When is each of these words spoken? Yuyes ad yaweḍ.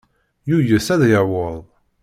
Yuyes 0.49 0.87
ad 0.93 1.01
yaweḍ. 1.11 1.63